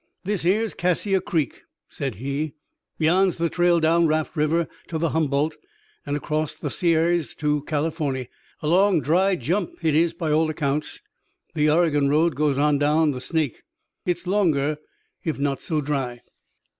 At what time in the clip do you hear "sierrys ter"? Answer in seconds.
6.71-7.61